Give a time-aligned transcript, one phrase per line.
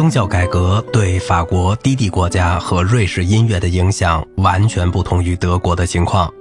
[0.00, 6.32] 宗教改革对法国低地国家和瑞士音乐的影响完全不同于德国的情况。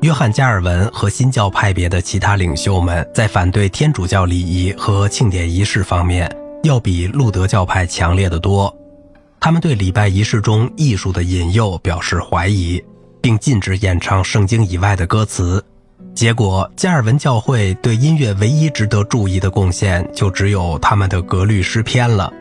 [0.00, 8.74] 约翰·加尔文和新教派别的其他领袖们在反对天主教礼仪和庆典仪式方面，要比路德教派强烈的多。
[9.38, 12.82] 他们对礼拜仪式中艺术的引诱表示怀疑，
[13.20, 15.62] 并禁止演唱圣经以外的歌词。
[16.14, 22.32] 结果，加尔文教会对音乐唯一值得注意的贡献，就只有他们的格律诗篇了。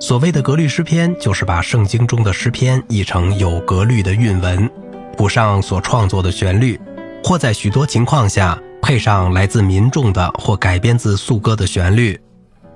[0.00, 4.70] 所谓的格律诗篇，就是把圣经中的诗篇译成有格律的韵文，
[5.16, 6.80] 谱上所创作的旋律，
[7.24, 12.18] 或在许多情况下配上来自民众的或改编自颂歌的旋律。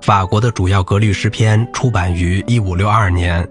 [0.01, 3.49] 法国的主要格律诗篇出版于1562年，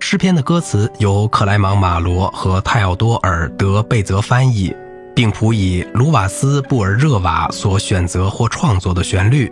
[0.00, 4.70] 诗篇的歌词由克莱芒·马罗和泰奥多尔·德贝泽翻译，
[5.16, 9.50] 并谱以卢瓦斯·布尔热瓦所选择或创作的旋律。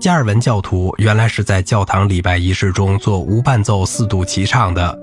[0.00, 4.96] 加尔文教徒原来是在教堂礼拜仪式中做无伴奏四度齐唱的，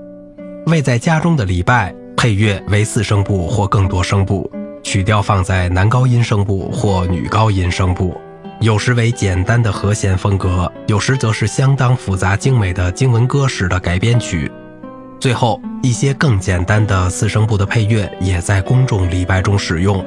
[0.68, 4.50] 为在家中的礼拜配乐为四声部或更多声部，
[4.82, 8.18] 曲调放在男高音声部或女高音声部，
[8.60, 14.50] 有时为简单的和弦风格，有时则是相当复杂精美的经文歌式的改编曲。
[15.20, 20.02] 最后一些更简单的四声部的配乐也在公众礼拜中使用。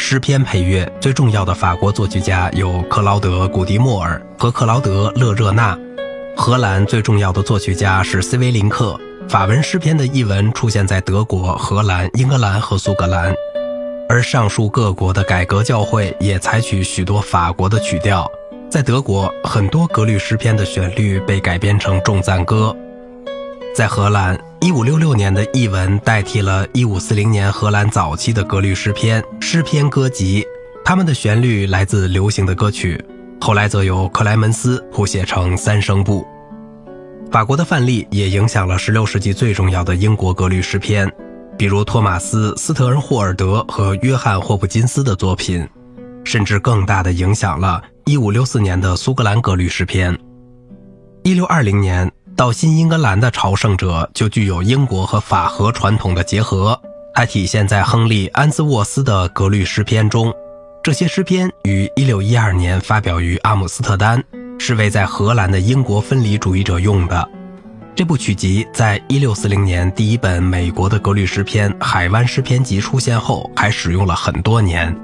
[0.00, 5.76] 诗篇配乐最重要的法国作曲家有克劳德·古迪莫尔和克劳德·勒热纳。
[6.36, 8.98] 荷兰最重要的作曲家是斯威林克。
[9.28, 13.34] 法文诗篇的译文出现在德国、荷兰、英格兰和苏格兰，
[14.08, 18.30] 而上述各国的改革教会也采取许多法国的曲调。
[18.70, 22.74] 在德国，很多格律诗篇的旋律被改编成重赞歌。
[23.74, 30.44] 在荷兰，1566年的译文代替了1540年荷兰早期的格律诗篇诗篇歌集，
[30.84, 33.02] 它们的旋律来自流行的歌曲，
[33.40, 36.26] 后来则由克莱门斯谱写成三声部。
[37.30, 41.10] 法国的范例也影响了16世纪最重要的英国格律诗篇，
[41.56, 45.66] 比如托马斯·斯特恩霍尔德和约翰·霍普金斯的作品，
[46.24, 50.18] 甚至更大的影响了1564年的苏格兰格律诗篇。
[51.22, 52.12] 1620年。
[52.38, 56.80] 到新英格兰的朝圣者就具有英国和法荷传统的结合，
[57.12, 60.32] 它体现在亨利·安斯沃斯的格律诗篇中。
[60.80, 64.22] 这些诗篇于1612年发表于阿姆斯特丹，
[64.56, 67.28] 是为在荷兰的英国分离主义者用的。
[67.96, 74.96] 这部曲集在1640年第一本美国的格律诗篇《海湾诗篇集》出现后，还使用了很多年。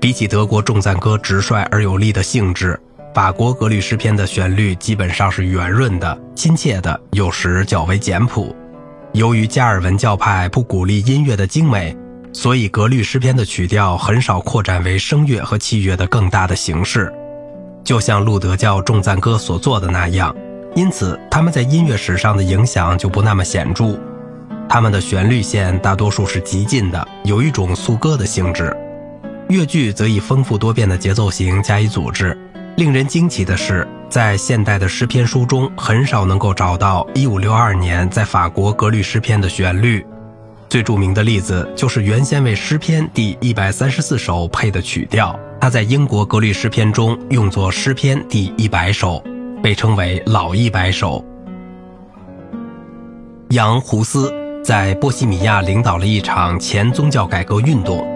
[0.00, 2.76] 比起德国重赞歌直率而有力的性质。
[3.16, 8.54] 法国格律诗篇的旋律基本上是圆润的、亲切的，有时较为简朴。
[9.14, 11.96] 由于加尔文教派不鼓励音乐的精美，
[12.30, 17.10] 所以格律诗篇的曲调很少扩展为声乐和器乐的更大的形式，
[17.82, 20.36] 就像路德教重赞歌所做的那样。
[20.74, 23.98] 因此，他们在音乐史上的影响就不那么显著。
[24.68, 28.70] 他们的旋律线大多数是极近的，有一种颂歌的性质；
[29.48, 32.38] 乐句则以丰富多变的节奏型加以组织。
[32.76, 40.04] 令人惊奇的是，在现代的诗篇书中，很少能够找到1562年在法国格律诗篇的旋律。
[40.68, 49.24] 最著名的例子就是原先为诗篇第一百三十四首配的曲调，它在英国格律诗篇中用作诗篇第一百首，
[49.62, 51.24] 被称为老一百首。
[53.50, 54.30] 杨胡斯
[54.62, 58.06] 在波西米亚领导了一场前宗教改革运动。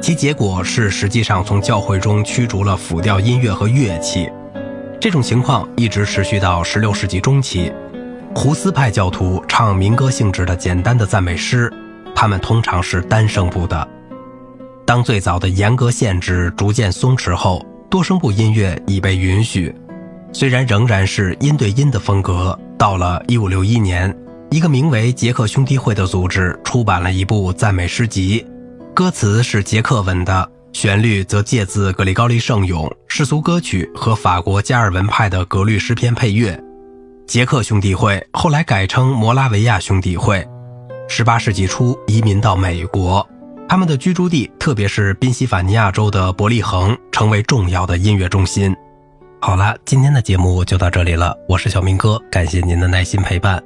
[0.00, 4.30] 其结果是，实际上从教会中驱逐了辅调音乐和乐器。
[5.00, 7.72] 这种情况一直持续到16世纪中期。
[8.34, 11.72] 胡斯派教徒唱民歌性质的简单的赞美诗，
[12.14, 13.86] 他们通常是单声部的。
[14.86, 19.74] 当最早的严格限制逐渐松弛后，多声部音乐已被允许，
[20.32, 22.58] 虽然仍然是音对音的风格。
[22.78, 24.16] 到了1561年，
[24.50, 28.46] 一个名为杰克兄弟会的组织出版了一部赞美诗集。
[28.98, 36.60] 歌词是捷克文的，旋律则借自格里高利圣咏、世俗歌曲和法国加尔文派的格律诗篇配乐。
[37.24, 40.44] 捷克兄弟会后来改称摩拉维亚兄弟会。
[41.08, 43.24] 18世纪初移民到美国，
[43.68, 48.74] 他们的居住地，特别是宾夕法尼亚州的伯利恒，成为重要的音乐中心。
[49.40, 53.62] 好了，今天的节目就到这里了，我是小明哥，感谢您的耐心陪伴。